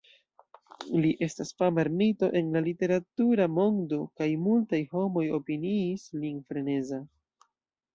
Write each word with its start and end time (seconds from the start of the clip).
Li 1.03 1.11
estas 1.27 1.51
fama 1.59 1.83
ermito 1.83 2.31
en 2.41 2.49
la 2.57 2.63
literatura 2.69 3.49
mondo, 3.61 4.03
kaj 4.23 4.33
multaj 4.49 4.85
homoj 4.97 5.27
opiniis 5.43 6.13
lin 6.23 6.47
freneza. 6.51 7.05